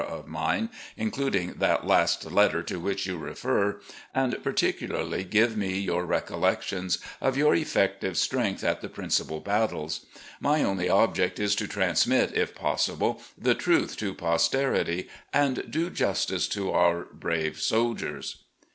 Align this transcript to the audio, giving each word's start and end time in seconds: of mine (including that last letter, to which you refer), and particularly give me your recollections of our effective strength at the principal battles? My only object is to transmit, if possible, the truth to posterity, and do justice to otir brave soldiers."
of 0.07 0.27
mine 0.27 0.67
(including 0.97 1.53
that 1.59 1.85
last 1.85 2.25
letter, 2.31 2.63
to 2.63 2.79
which 2.79 3.05
you 3.05 3.19
refer), 3.19 3.79
and 4.15 4.41
particularly 4.43 5.23
give 5.23 5.55
me 5.55 5.77
your 5.77 6.07
recollections 6.07 6.97
of 7.21 7.37
our 7.37 7.53
effective 7.53 8.17
strength 8.17 8.63
at 8.63 8.81
the 8.81 8.89
principal 8.89 9.39
battles? 9.39 10.07
My 10.39 10.63
only 10.63 10.89
object 10.89 11.37
is 11.39 11.53
to 11.57 11.67
transmit, 11.67 12.35
if 12.35 12.55
possible, 12.55 13.21
the 13.37 13.53
truth 13.53 13.95
to 13.97 14.15
posterity, 14.15 15.07
and 15.31 15.69
do 15.69 15.91
justice 15.91 16.47
to 16.47 16.71
otir 16.71 17.11
brave 17.11 17.59
soldiers." 17.61 18.37